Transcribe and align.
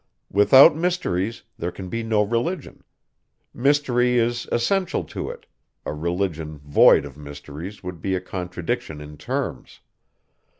Without 0.31 0.75
mysteries 0.75 1.43
there 1.59 1.71
can 1.71 1.87
be 1.87 2.01
no 2.01 2.23
religion; 2.23 2.83
mystery 3.53 4.17
is 4.17 4.49
essential 4.51 5.03
to 5.03 5.29
it; 5.29 5.45
a 5.85 5.93
religion 5.93 6.57
void 6.57 7.05
of 7.05 7.17
mysteries, 7.19 7.83
would 7.83 8.01
be 8.01 8.15
a 8.15 8.19
contradiction 8.19 8.99
in 8.99 9.15
terms. 9.15 9.81